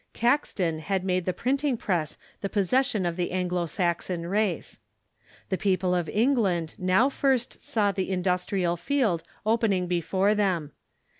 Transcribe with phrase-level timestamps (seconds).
[0.13, 4.79] Caxton had made the printing press the possession of the An glo Saxon race.
[5.49, 10.71] The people of England now first saw the in dustrial field opening before them.